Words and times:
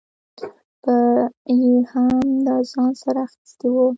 به 0.83 0.95
یې 1.59 1.71
هم 1.91 2.11
له 2.45 2.55
ځان 2.71 2.91
سره 3.01 3.19
اخیستې 3.27 3.67
وه. 3.73 3.85